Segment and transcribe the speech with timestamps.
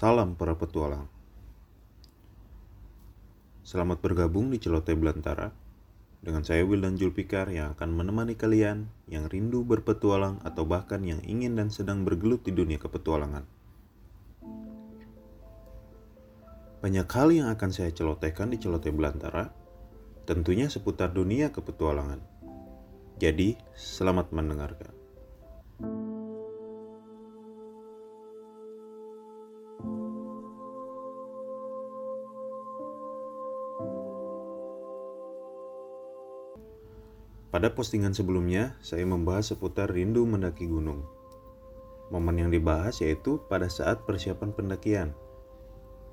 [0.00, 1.04] Salam para petualang.
[3.60, 5.52] Selamat bergabung di Celoteh Belantara
[6.24, 11.52] dengan saya Wildan Julpikar yang akan menemani kalian yang rindu berpetualang atau bahkan yang ingin
[11.52, 13.44] dan sedang bergelut di dunia kepetualangan.
[16.80, 19.52] Banyak hal yang akan saya celotehkan di Celoteh Belantara,
[20.24, 22.24] tentunya seputar dunia kepetualangan.
[23.20, 24.99] Jadi, selamat mendengarkan.
[37.50, 41.02] Pada postingan sebelumnya, saya membahas seputar rindu mendaki gunung.
[42.14, 45.18] Momen yang dibahas yaitu pada saat persiapan pendakian.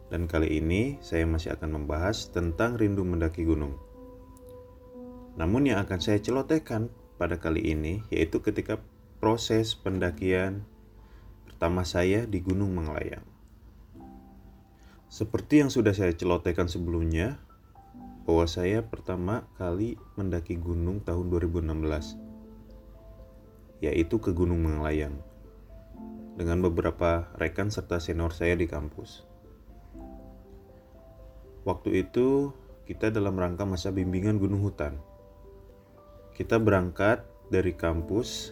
[0.10, 3.78] Dan kali ini saya masih akan membahas tentang rindu mendaki gunung.
[5.38, 6.90] Namun yang akan saya celotehkan
[7.22, 8.82] pada kali ini yaitu ketika
[9.22, 10.66] proses pendakian
[11.46, 13.26] pertama saya di Gunung Manglayang.
[15.10, 17.42] Seperti yang sudah saya celotehkan sebelumnya,
[18.28, 22.20] bahwa saya pertama kali mendaki gunung tahun 2016
[23.80, 25.16] yaitu ke Gunung Manglayang
[26.36, 29.24] dengan beberapa rekan serta senior saya di kampus.
[31.64, 32.52] Waktu itu
[32.84, 35.00] kita dalam rangka masa bimbingan gunung hutan.
[36.36, 38.52] Kita berangkat dari kampus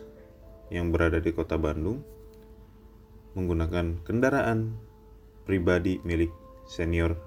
[0.71, 1.99] yang berada di kota Bandung
[3.35, 4.79] menggunakan kendaraan
[5.43, 6.31] pribadi milik
[6.65, 7.19] senior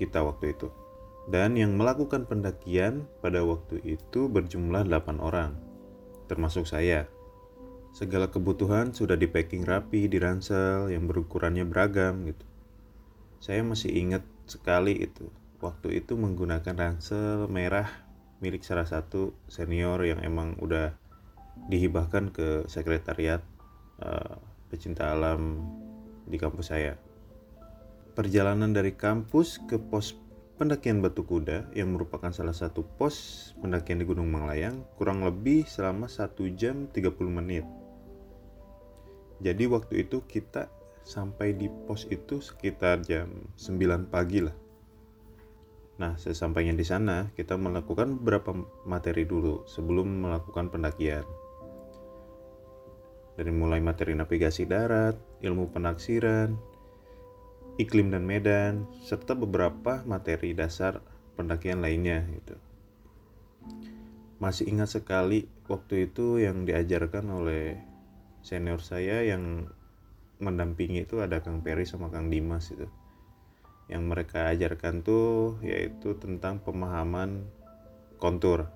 [0.00, 0.83] kita waktu itu
[1.24, 5.56] dan yang melakukan pendakian pada waktu itu berjumlah 8 orang,
[6.28, 7.08] termasuk saya.
[7.94, 12.44] Segala kebutuhan sudah di packing rapi di ransel yang berukurannya beragam gitu.
[13.38, 15.30] Saya masih ingat sekali itu.
[15.62, 17.88] Waktu itu menggunakan ransel merah
[18.42, 20.92] milik salah satu senior yang emang udah
[21.70, 23.40] dihibahkan ke sekretariat
[24.02, 24.36] uh,
[24.68, 25.62] pecinta alam
[26.26, 26.98] di kampus saya.
[28.12, 30.18] Perjalanan dari kampus ke pos
[30.54, 36.06] pendakian Batu Kuda yang merupakan salah satu pos pendakian di Gunung Manglayang kurang lebih selama
[36.06, 37.66] 1 jam 30 menit.
[39.42, 40.70] Jadi waktu itu kita
[41.02, 43.28] sampai di pos itu sekitar jam
[43.58, 44.54] 9 pagi lah.
[45.94, 48.50] Nah, sesampainya di sana, kita melakukan beberapa
[48.82, 51.22] materi dulu sebelum melakukan pendakian.
[53.34, 56.54] Dari mulai materi navigasi darat, ilmu penaksiran,
[57.76, 61.02] iklim dan medan, serta beberapa materi dasar
[61.34, 62.54] pendakian lainnya gitu.
[64.38, 67.80] Masih ingat sekali waktu itu yang diajarkan oleh
[68.44, 69.66] senior saya yang
[70.38, 72.86] mendampingi itu ada Kang Peri sama Kang Dimas itu.
[73.88, 77.44] Yang mereka ajarkan tuh yaitu tentang pemahaman
[78.20, 78.68] kontur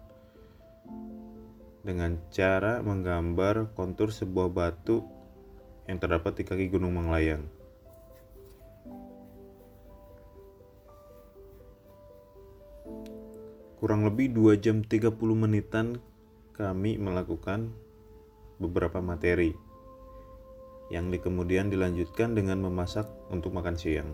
[1.86, 5.06] dengan cara menggambar kontur sebuah batu
[5.88, 7.57] yang terdapat di kaki Gunung Manglayang.
[13.78, 16.02] Kurang lebih 2 jam 30 menitan
[16.58, 17.70] kami melakukan
[18.58, 19.54] beberapa materi
[20.90, 24.10] yang di kemudian dilanjutkan dengan memasak untuk makan siang.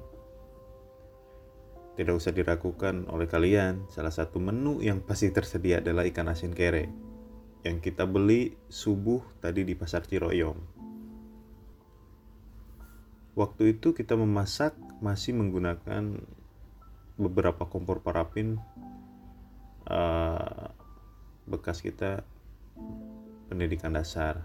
[1.96, 6.90] Tidak usah diragukan oleh kalian, salah satu menu yang pasti tersedia adalah ikan asin kere
[7.64, 10.58] yang kita beli subuh tadi di pasar Ciroyom.
[13.32, 16.20] Waktu itu kita memasak masih menggunakan
[17.16, 18.60] beberapa kompor parafin
[19.88, 20.70] uh,
[21.48, 22.24] bekas kita
[23.48, 24.44] pendidikan dasar.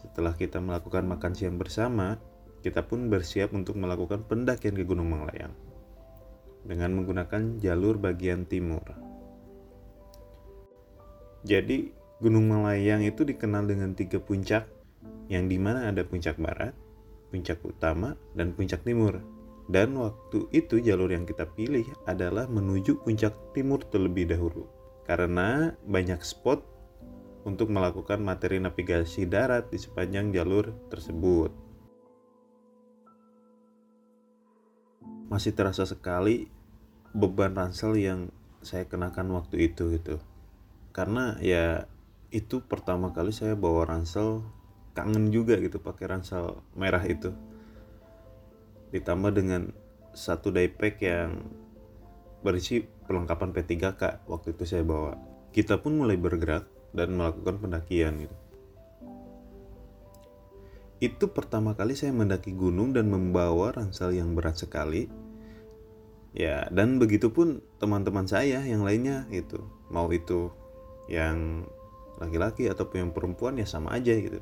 [0.00, 2.20] Setelah kita melakukan makan siang bersama,
[2.60, 5.52] kita pun bersiap untuk melakukan pendakian ke Gunung Manglayang
[6.64, 8.84] dengan menggunakan jalur bagian timur.
[11.44, 11.92] Jadi,
[12.24, 14.64] Gunung Malayang itu dikenal dengan tiga puncak,
[15.28, 16.72] yang di mana ada puncak barat,
[17.28, 19.20] puncak utama, dan puncak timur.
[19.64, 24.68] Dan waktu itu jalur yang kita pilih adalah menuju puncak timur terlebih dahulu.
[25.08, 26.60] Karena banyak spot
[27.48, 31.52] untuk melakukan materi navigasi darat di sepanjang jalur tersebut.
[35.32, 36.48] Masih terasa sekali
[37.16, 38.28] beban ransel yang
[38.60, 40.20] saya kenakan waktu itu gitu.
[40.92, 41.88] Karena ya
[42.32, 44.44] itu pertama kali saya bawa ransel
[44.92, 47.34] kangen juga gitu pakai ransel merah itu
[48.94, 49.74] ditambah dengan
[50.14, 51.42] satu daypack yang
[52.46, 55.18] berisi perlengkapan P3K waktu itu saya bawa.
[55.50, 58.36] Kita pun mulai bergerak dan melakukan pendakian gitu.
[61.02, 65.10] Itu pertama kali saya mendaki gunung dan membawa ransel yang berat sekali.
[66.34, 69.58] Ya, dan begitu pun teman-teman saya yang lainnya itu.
[69.90, 70.54] Mau itu
[71.10, 71.66] yang
[72.22, 74.38] laki-laki ataupun yang perempuan ya sama aja gitu.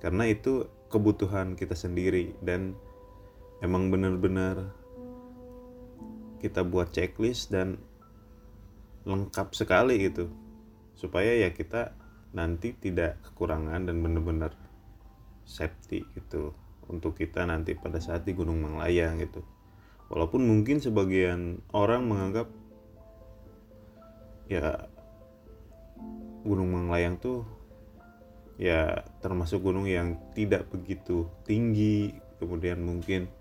[0.00, 2.76] Karena itu kebutuhan kita sendiri dan
[3.64, 4.68] emang bener-bener
[6.44, 7.80] kita buat checklist dan
[9.08, 10.28] lengkap sekali gitu.
[10.92, 11.96] Supaya ya kita
[12.36, 14.52] nanti tidak kekurangan dan bener-bener
[15.48, 16.52] safety gitu.
[16.84, 19.40] Untuk kita nanti pada saat di Gunung Manglayang gitu.
[20.12, 22.52] Walaupun mungkin sebagian orang menganggap
[24.52, 24.84] ya
[26.44, 27.48] Gunung Manglayang tuh
[28.60, 32.12] ya termasuk gunung yang tidak begitu tinggi.
[32.36, 33.32] Kemudian mungkin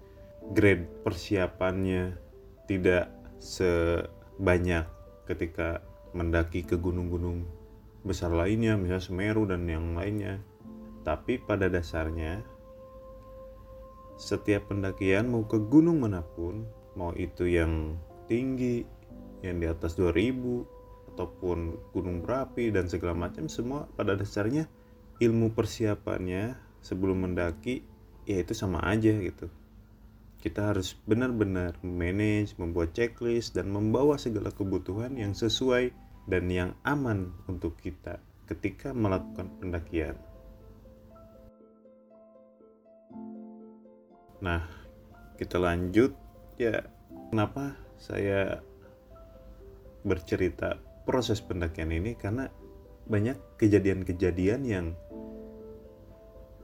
[0.52, 2.20] grade persiapannya
[2.68, 3.08] tidak
[3.40, 4.84] sebanyak
[5.24, 5.80] ketika
[6.12, 7.48] mendaki ke gunung-gunung
[8.04, 10.44] besar lainnya misalnya Semeru dan yang lainnya.
[11.04, 12.44] Tapi pada dasarnya
[14.20, 16.64] setiap pendakian mau ke gunung mana pun
[16.94, 17.98] mau itu yang
[18.30, 18.86] tinggi
[19.44, 24.70] yang di atas 2000 ataupun gunung berapi dan segala macam semua pada dasarnya
[25.20, 27.84] ilmu persiapannya sebelum mendaki
[28.24, 29.52] ya itu sama aja gitu
[30.44, 35.96] kita harus benar-benar manage, membuat checklist dan membawa segala kebutuhan yang sesuai
[36.28, 38.20] dan yang aman untuk kita
[38.52, 40.20] ketika melakukan pendakian.
[44.44, 44.68] Nah,
[45.40, 46.12] kita lanjut
[46.60, 46.92] ya.
[47.32, 48.60] Kenapa saya
[50.04, 50.76] bercerita
[51.08, 52.52] proses pendakian ini karena
[53.08, 54.88] banyak kejadian-kejadian yang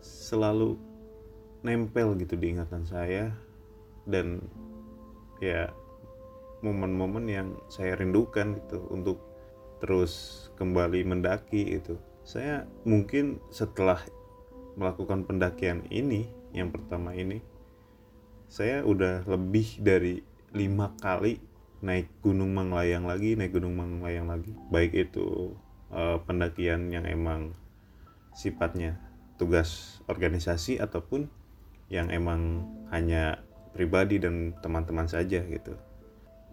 [0.03, 0.75] selalu
[1.63, 3.48] nempel gitu di ingatan saya
[4.09, 4.43] dan
[5.39, 5.71] ya
[6.65, 9.23] momen-momen yang saya rindukan gitu untuk
[9.79, 11.95] terus kembali mendaki itu
[12.27, 14.03] saya mungkin setelah
[14.75, 17.39] melakukan pendakian ini yang pertama ini
[18.49, 21.37] saya udah lebih dari lima kali
[21.79, 24.51] naik gunung Manglayang lagi naik gunung Manglayang lagi.
[24.73, 25.55] Baik itu
[25.93, 27.55] uh, pendakian yang emang
[28.35, 28.99] sifatnya
[29.39, 31.31] tugas organisasi ataupun
[31.87, 33.41] yang emang hanya
[33.79, 35.79] pribadi dan teman-teman saja gitu.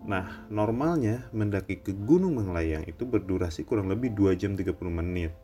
[0.07, 5.35] Nah, normalnya mendaki ke Gunung Manglayang itu berdurasi kurang lebih 2 jam 30 menit.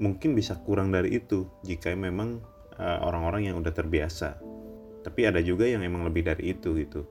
[0.00, 2.40] Mungkin bisa kurang dari itu jika memang
[2.80, 4.40] uh, orang-orang yang udah terbiasa.
[5.04, 7.04] Tapi ada juga yang emang lebih dari itu gitu.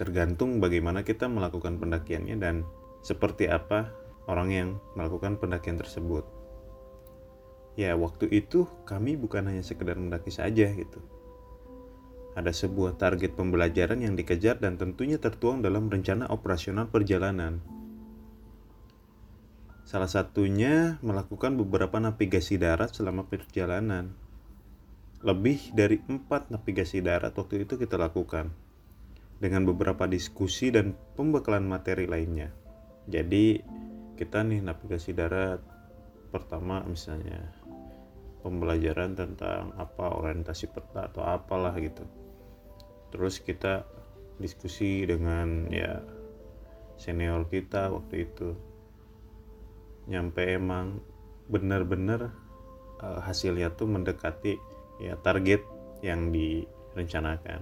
[0.00, 2.64] Tergantung bagaimana kita melakukan pendakiannya dan
[3.04, 3.92] seperti apa
[4.24, 6.37] orang yang melakukan pendakian tersebut.
[7.78, 10.98] Ya, waktu itu kami bukan hanya sekedar mendaki saja gitu.
[12.34, 17.62] Ada sebuah target pembelajaran yang dikejar dan tentunya tertuang dalam rencana operasional perjalanan.
[19.86, 24.10] Salah satunya melakukan beberapa navigasi darat selama perjalanan.
[25.22, 28.50] Lebih dari empat navigasi darat waktu itu kita lakukan
[29.38, 32.50] dengan beberapa diskusi dan pembekalan materi lainnya.
[33.06, 33.62] Jadi
[34.18, 35.62] kita nih navigasi darat
[36.28, 37.57] pertama misalnya
[38.48, 42.08] pembelajaran tentang apa orientasi peta atau apalah gitu.
[43.12, 43.84] Terus kita
[44.40, 46.00] diskusi dengan ya
[46.96, 48.56] senior kita waktu itu.
[50.08, 51.04] Nyampe emang
[51.52, 52.32] benar-benar
[53.04, 54.56] uh, hasilnya tuh mendekati
[55.04, 55.60] ya target
[56.00, 57.60] yang direncanakan.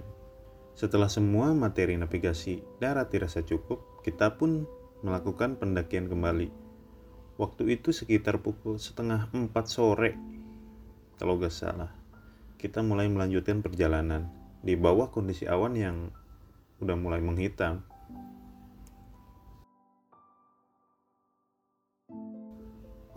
[0.77, 4.63] Setelah semua materi navigasi darat dirasa cukup kita pun
[5.01, 6.49] melakukan pendakian kembali.
[7.37, 10.17] Waktu itu sekitar pukul setengah empat sore
[11.17, 11.91] kalau gak salah
[12.57, 14.29] kita mulai melanjutkan perjalanan
[14.65, 15.97] di bawah kondisi awan yang
[16.81, 17.85] udah mulai menghitam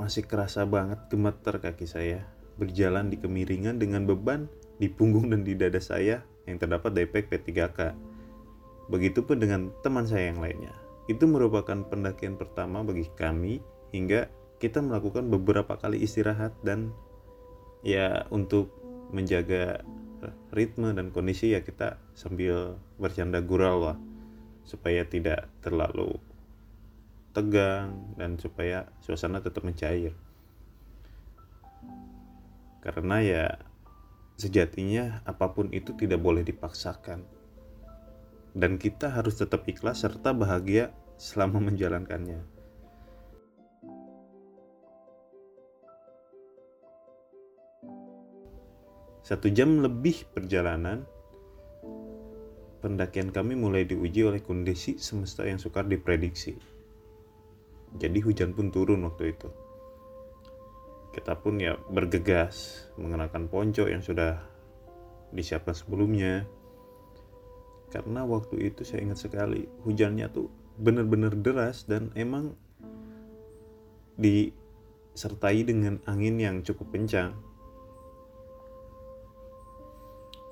[0.00, 2.24] masih kerasa banget gemeter kaki saya
[2.60, 7.96] berjalan di kemiringan dengan beban di punggung dan di dada saya yang terdapat depek P3K.
[8.92, 10.72] Begitupun dengan teman saya yang lainnya.
[11.08, 13.60] Itu merupakan pendakian pertama bagi kami
[13.92, 14.28] hingga
[14.60, 16.92] kita melakukan beberapa kali istirahat dan
[17.80, 18.72] ya untuk
[19.10, 19.82] menjaga
[20.52, 23.98] ritme dan kondisi ya kita sambil bercanda gurau lah.
[24.66, 26.14] Supaya tidak terlalu
[27.34, 30.14] tegang dan supaya suasana tetap mencair.
[32.80, 33.44] Karena ya
[34.40, 37.22] sejatinya apa pun itu tidak boleh dipaksakan.
[38.50, 42.42] Dan kita harus tetap ikhlas serta bahagia selama menjalankannya
[49.30, 51.06] Satu jam lebih perjalanan,
[52.82, 56.58] pendakian kami mulai diuji oleh kondisi semesta yang sukar diprediksi.
[57.94, 59.46] Jadi hujan pun turun waktu itu.
[61.14, 64.42] Kita pun ya bergegas mengenakan ponco yang sudah
[65.30, 66.42] disiapkan sebelumnya.
[67.94, 72.58] Karena waktu itu saya ingat sekali hujannya tuh benar-benar deras dan emang
[74.18, 77.49] disertai dengan angin yang cukup kencang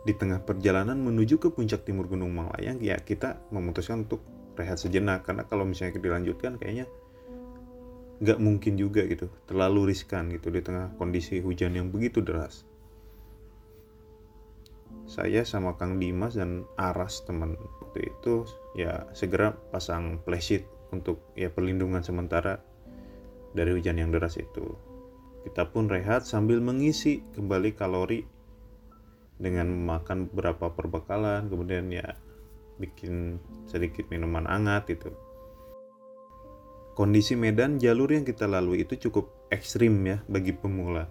[0.09, 4.25] di tengah perjalanan menuju ke puncak timur Gunung Malayang ya kita memutuskan untuk
[4.57, 5.29] rehat sejenak.
[5.29, 6.89] Karena kalau misalnya dilanjutkan kayaknya
[8.25, 9.29] nggak mungkin juga gitu.
[9.45, 12.65] Terlalu riskan gitu di tengah kondisi hujan yang begitu deras.
[15.05, 21.53] Saya sama Kang Dimas dan Aras teman waktu itu ya segera pasang flashit untuk ya
[21.53, 22.65] perlindungan sementara
[23.53, 24.73] dari hujan yang deras itu.
[25.45, 28.38] Kita pun rehat sambil mengisi kembali kalori
[29.39, 32.19] dengan memakan beberapa perbekalan kemudian ya
[32.79, 35.11] bikin sedikit minuman hangat itu
[36.99, 41.07] kondisi medan jalur yang kita lalui itu cukup ekstrim ya bagi pemula.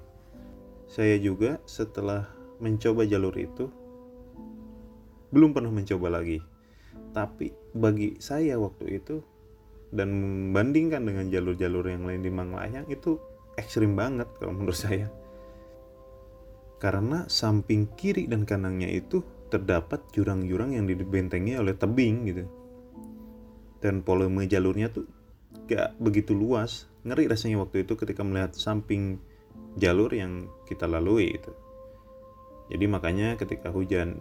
[0.84, 2.28] Saya juga setelah
[2.60, 3.72] mencoba jalur itu
[5.32, 6.44] belum pernah mencoba lagi.
[7.16, 9.24] Tapi bagi saya waktu itu
[9.96, 13.16] dan membandingkan dengan jalur-jalur yang lain di Manglayang itu
[13.56, 15.08] ekstrim banget kalau menurut saya
[16.78, 22.46] karena samping kiri dan kanannya itu terdapat jurang-jurang yang dibentengi oleh tebing gitu.
[23.82, 25.06] Dan volume jalurnya tuh
[25.66, 26.86] gak begitu luas.
[27.08, 29.18] Ngeri rasanya waktu itu ketika melihat samping
[29.80, 31.54] jalur yang kita lalui itu.
[32.68, 34.20] Jadi makanya ketika hujan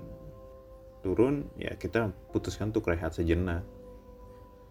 [1.02, 3.66] turun ya kita putuskan untuk rehat sejenak.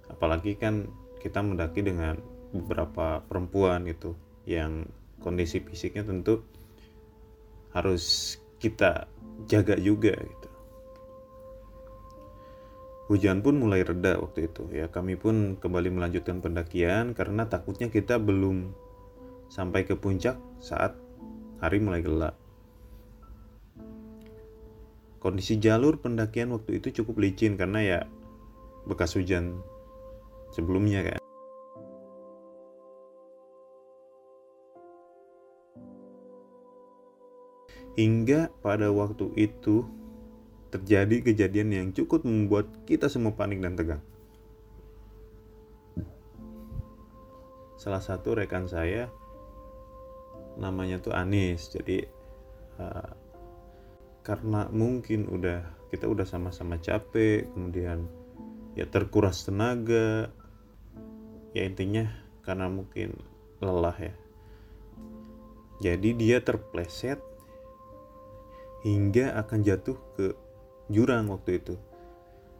[0.07, 0.87] Apalagi kan
[1.19, 2.21] kita mendaki dengan
[2.55, 4.15] beberapa perempuan itu
[4.47, 4.87] yang
[5.19, 6.45] kondisi fisiknya tentu
[7.75, 9.12] harus kita
[9.51, 10.50] jaga juga gitu.
[13.05, 14.89] Hujan pun mulai reda waktu itu ya.
[14.89, 18.74] Kami pun kembali melanjutkan pendakian karena takutnya kita belum
[19.51, 20.98] sampai ke puncak saat
[21.62, 22.34] hari mulai gelap.
[25.22, 28.00] Kondisi jalur pendakian waktu itu cukup licin karena ya
[28.89, 29.62] bekas hujan
[30.53, 31.25] sebelumnya kan.
[37.95, 39.87] Hingga pada waktu itu
[40.75, 44.03] terjadi kejadian yang cukup membuat kita semua panik dan tegang.
[47.79, 49.07] Salah satu rekan saya
[50.59, 51.71] namanya tuh Anis.
[51.71, 52.03] Jadi
[52.79, 53.11] uh,
[54.25, 58.09] karena mungkin udah kita udah sama-sama capek, kemudian
[58.75, 60.27] ya terkuras tenaga.
[61.55, 62.11] Ya intinya
[62.43, 63.15] karena mungkin
[63.63, 64.15] lelah ya.
[65.79, 67.34] Jadi dia terpleset
[68.85, 70.37] hingga akan jatuh ke
[70.93, 71.75] jurang waktu itu.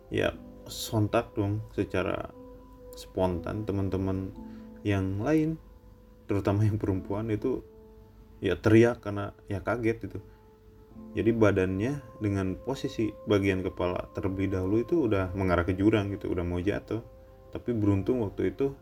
[0.10, 0.34] Ya
[0.66, 2.34] sontak dong secara
[2.98, 4.34] spontan teman-teman
[4.82, 5.62] yang lain
[6.26, 7.62] terutama yang perempuan itu
[8.42, 10.20] ya teriak karena ya kaget itu
[11.16, 16.44] jadi badannya dengan posisi bagian kepala terlebih dahulu itu udah mengarah ke jurang gitu udah
[16.44, 17.00] mau jatuh.
[17.56, 18.76] Tapi beruntung waktu itu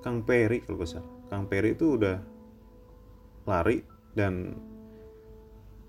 [0.00, 1.12] Kang Peri kalau salah.
[1.28, 2.16] Kang Peri itu udah
[3.44, 3.84] lari
[4.16, 4.56] dan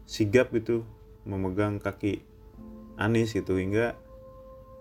[0.10, 0.82] sigap itu
[1.30, 2.26] memegang kaki
[2.98, 3.94] Anis gitu hingga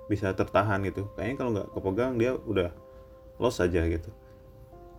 [0.09, 1.13] bisa tertahan gitu.
[1.13, 2.73] Kayaknya kalau nggak kepegang dia udah
[3.37, 4.09] los saja gitu.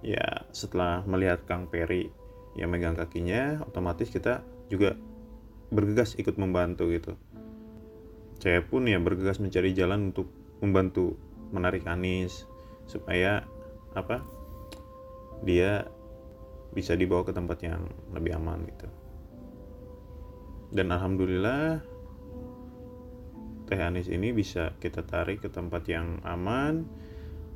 [0.05, 2.13] Ya setelah melihat Kang Peri
[2.53, 4.93] yang megang kakinya otomatis kita juga
[5.73, 7.17] bergegas ikut membantu gitu.
[8.39, 10.29] Saya pun ya bergegas mencari jalan untuk
[10.61, 11.17] membantu
[11.49, 12.45] menarik Anis
[12.85, 13.43] supaya
[13.97, 14.21] apa
[15.41, 15.89] dia
[16.71, 18.98] bisa dibawa ke tempat yang lebih aman gitu
[20.69, 21.81] dan alhamdulillah
[23.69, 26.89] teh anis ini bisa kita tarik ke tempat yang aman.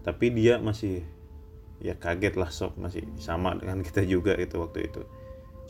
[0.06, 1.02] Tapi dia masih
[1.82, 5.02] ya kaget lah sok masih sama dengan kita juga itu waktu itu.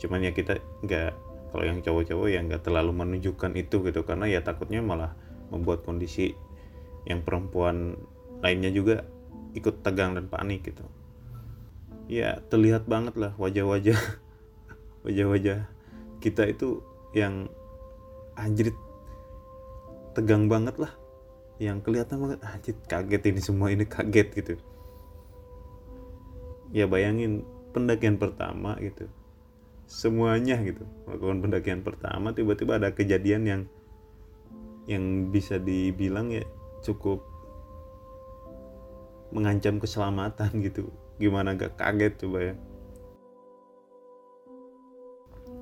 [0.04, 1.12] Cuman ya kita nggak
[1.54, 4.00] kalau yang cowok-cowok ya nggak terlalu menunjukkan itu gitu.
[4.04, 5.16] Karena ya takutnya malah
[5.48, 6.36] membuat kondisi
[7.08, 7.96] yang perempuan
[8.44, 9.04] lainnya juga
[9.56, 10.84] ikut tegang dan panik gitu.
[12.04, 13.96] Ya terlihat banget lah wajah-wajah
[15.08, 15.72] wajah-wajah
[16.20, 16.84] kita itu
[17.14, 17.48] yang
[18.34, 18.74] anjir
[20.12, 20.92] tegang banget lah.
[21.62, 24.54] Yang kelihatan banget anjir kaget ini semua ini kaget gitu.
[26.74, 29.06] Ya bayangin pendakian pertama gitu
[29.84, 33.62] semuanya gitu melakukan pendakian pertama tiba-tiba ada kejadian yang
[34.88, 36.44] yang bisa dibilang ya
[36.84, 37.24] cukup
[39.32, 40.92] mengancam keselamatan gitu.
[41.18, 42.54] Gimana gak kaget coba ya.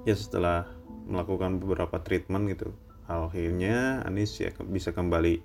[0.03, 0.67] Ya setelah
[1.07, 2.71] melakukan beberapa treatment gitu.
[3.11, 5.43] Akhirnya Anis ya bisa kembali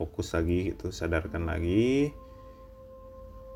[0.00, 2.10] fokus lagi gitu sadarkan lagi.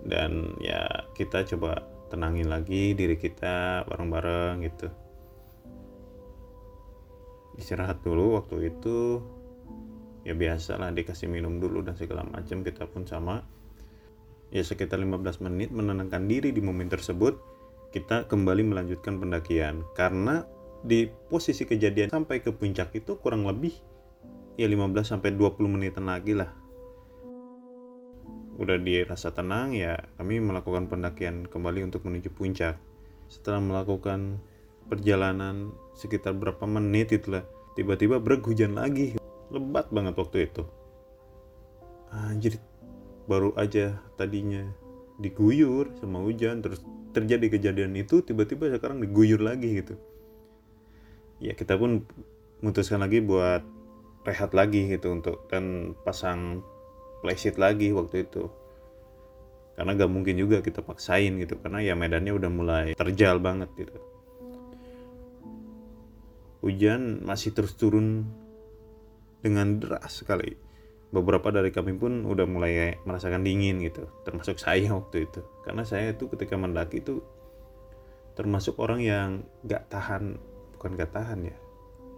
[0.04, 1.80] Dan ya kita coba
[2.12, 4.88] tenangin lagi diri kita bareng-bareng gitu.
[7.56, 9.22] Istirahat dulu waktu itu.
[10.24, 13.44] Ya biasa lah dikasih minum dulu dan segala macam kita pun sama.
[14.52, 17.36] Ya sekitar 15 menit menenangkan diri di momen tersebut
[17.94, 19.86] kita kembali melanjutkan pendakian.
[19.94, 20.42] Karena
[20.84, 23.72] di posisi kejadian sampai ke puncak itu kurang lebih
[24.60, 26.52] ya 15 sampai 20 menitan lagi lah.
[28.60, 32.76] Udah dirasa tenang ya kami melakukan pendakian kembali untuk menuju puncak.
[33.32, 34.38] Setelah melakukan
[34.86, 37.42] perjalanan sekitar berapa menit itulah
[37.74, 39.16] tiba-tiba berhujan lagi.
[39.48, 40.62] Lebat banget waktu itu.
[42.14, 42.60] Anjir
[43.24, 44.62] baru aja tadinya
[45.16, 46.84] diguyur sama hujan terus
[47.16, 49.96] terjadi kejadian itu tiba-tiba sekarang diguyur lagi gitu
[51.42, 52.06] ya kita pun
[52.62, 53.60] memutuskan lagi buat
[54.24, 56.64] rehat lagi gitu untuk dan pasang
[57.20, 58.48] playset lagi waktu itu.
[59.74, 63.96] Karena gak mungkin juga kita paksain gitu karena ya medannya udah mulai terjal banget gitu.
[66.64, 68.24] Hujan masih terus turun
[69.44, 70.56] dengan deras sekali.
[71.12, 75.44] Beberapa dari kami pun udah mulai merasakan dingin gitu termasuk saya waktu itu.
[75.66, 77.20] Karena saya itu ketika mendaki itu
[78.38, 79.30] termasuk orang yang
[79.66, 81.56] gak tahan bukan gak tahan ya.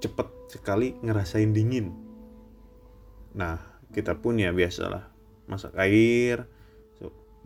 [0.00, 1.92] Cepet sekali ngerasain dingin.
[3.36, 3.60] Nah
[3.92, 5.12] kita pun ya biasalah.
[5.46, 6.48] Masak air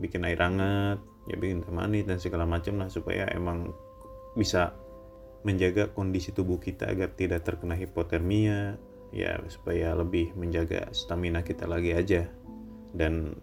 [0.00, 0.96] bikin air hangat
[1.28, 3.76] ya bikin teh manis dan segala macam lah supaya emang
[4.32, 4.72] bisa
[5.44, 8.80] menjaga kondisi tubuh kita agar tidak terkena hipotermia
[9.12, 12.32] ya supaya lebih menjaga stamina kita lagi aja.
[12.90, 13.38] Dan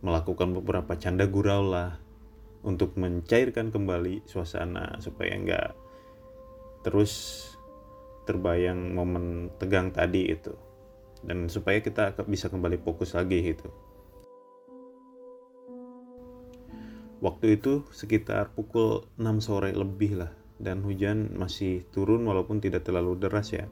[0.00, 1.98] melakukan beberapa canda gurau lah
[2.64, 5.68] untuk mencairkan kembali suasana supaya nggak
[6.86, 7.42] terus
[8.30, 10.54] terbayang momen tegang tadi itu.
[11.26, 13.66] Dan supaya kita bisa kembali fokus lagi itu
[17.24, 20.32] waktu itu sekitar pukul 6 sore lebih lah.
[20.56, 23.68] Dan hujan masih turun walaupun tidak terlalu deras ya.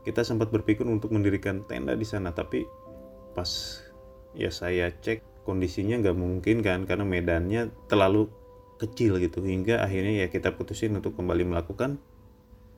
[0.00, 2.64] Kita sempat berpikir untuk mendirikan tenda di sana tapi
[3.36, 3.82] pas
[4.32, 8.32] ya saya cek kondisinya nggak mungkin kan karena medannya terlalu
[8.80, 9.44] kecil gitu.
[9.44, 12.00] Hingga akhirnya ya kita putusin untuk kembali melakukan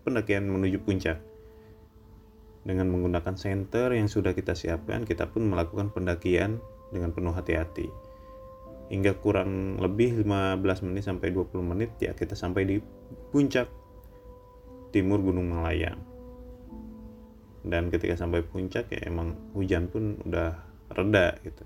[0.08, 1.20] pendakian menuju puncak.
[2.64, 7.92] Dengan menggunakan center yang sudah kita siapkan kita pun melakukan pendakian dengan penuh hati-hati.
[8.88, 12.76] Hingga kurang lebih 15 menit sampai 20 menit ya kita sampai di
[13.30, 13.68] puncak
[14.88, 16.18] timur Gunung Malayang
[17.68, 20.56] dan ketika sampai puncak ya emang hujan pun udah
[20.94, 21.64] reda gitu.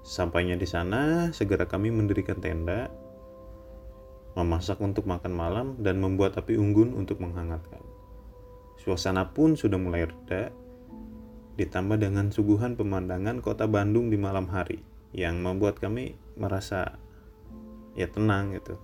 [0.00, 2.90] Sampainya di sana segera kami mendirikan tenda
[4.38, 7.82] memasak untuk makan malam dan membuat api unggun untuk menghangatkan
[8.80, 10.54] suasana pun sudah mulai reda
[11.60, 14.80] ditambah dengan suguhan pemandangan kota Bandung di malam hari
[15.12, 16.96] yang membuat kami merasa
[17.98, 18.80] ya tenang gitu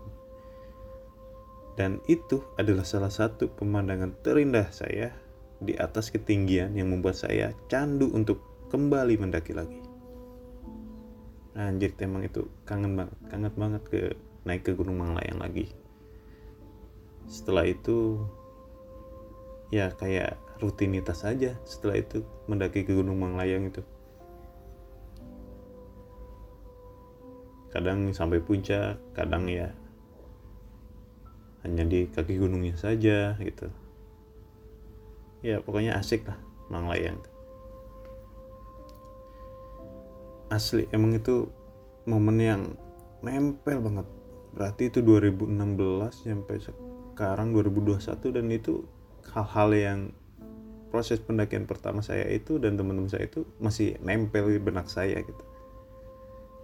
[1.76, 5.12] dan itu adalah salah satu pemandangan terindah saya
[5.60, 9.80] di atas ketinggian yang membuat saya candu untuk kembali mendaki lagi.
[11.56, 14.00] Anjir, emang itu kangen banget, kangen banget ke
[14.46, 15.68] naik ke Gunung Manglayang lagi.
[17.26, 18.22] Setelah itu
[19.74, 23.82] ya kayak rutinitas saja setelah itu mendaki ke Gunung Manglayang itu.
[27.74, 29.74] Kadang sampai puncak, kadang ya
[31.66, 33.66] hanya di kaki gunungnya saja gitu
[35.42, 36.38] ya pokoknya asik lah
[36.70, 37.18] Manglayang
[40.46, 41.50] asli emang itu
[42.06, 42.62] momen yang
[43.18, 44.06] nempel banget
[44.56, 45.52] berarti itu 2016
[46.24, 48.88] sampai sekarang 2021 dan itu
[49.36, 50.00] hal-hal yang
[50.88, 55.44] proses pendakian pertama saya itu dan teman-teman saya itu masih nempel di benak saya gitu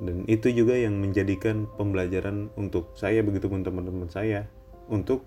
[0.02, 4.48] dan itu juga yang menjadikan pembelajaran untuk saya begitu pun teman-teman saya
[4.90, 5.22] untuk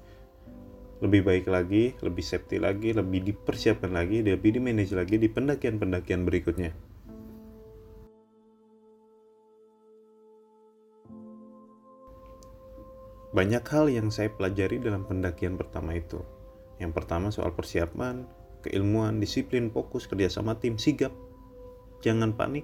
[1.04, 6.24] lebih baik lagi, lebih safety lagi, lebih dipersiapkan lagi, lebih di manage lagi di pendakian-pendakian
[6.24, 6.72] berikutnya.
[13.36, 16.24] Banyak hal yang saya pelajari dalam pendakian pertama itu.
[16.80, 18.24] Yang pertama soal persiapan,
[18.64, 21.12] keilmuan, disiplin, fokus, kerjasama tim, sigap,
[22.00, 22.64] jangan panik,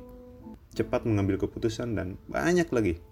[0.71, 3.03] cepat mengambil keputusan, dan banyak lagi.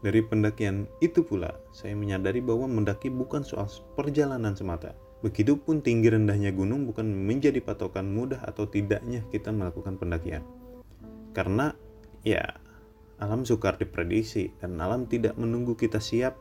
[0.00, 3.68] Dari pendakian itu pula, saya menyadari bahwa mendaki bukan soal
[4.00, 4.96] perjalanan semata.
[5.20, 10.40] Begitupun tinggi rendahnya gunung bukan menjadi patokan mudah atau tidaknya kita melakukan pendakian.
[11.36, 11.76] Karena
[12.24, 12.40] ya
[13.20, 16.34] alam sukar diprediksi dan alam tidak menunggu kita siap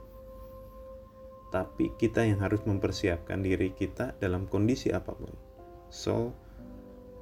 [1.49, 5.33] tapi kita yang harus mempersiapkan diri kita dalam kondisi apa pun.
[5.89, 6.29] So,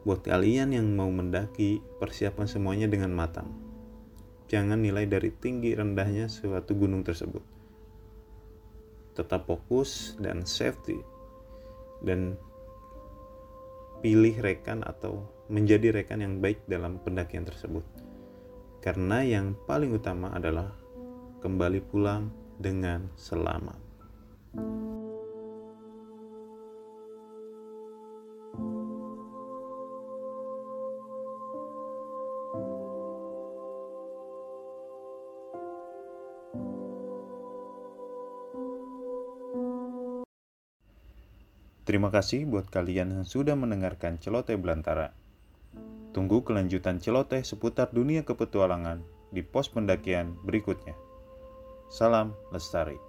[0.03, 3.67] buat kalian yang mau mendaki, persiapkan semuanya dengan matang
[4.47, 7.43] jangan nilai dari tinggi rendahnya suatu gunung tersebut.
[9.13, 10.97] Tetap fokus dan safety
[12.01, 12.39] dan
[13.99, 17.83] pilih rekan atau menjadi rekan yang baik dalam pendakian tersebut.
[18.79, 20.71] Karena yang paling utama adalah
[21.41, 23.87] kembali pulang dengan selamat.
[41.87, 45.15] Terima kasih buat kalian yang sudah mendengarkan celoteh belantara.
[46.17, 50.97] Tunggu kelanjutan celoteh seputar dunia kepetualangan di pos pendakian berikutnya.
[51.93, 53.06] Salam lestari.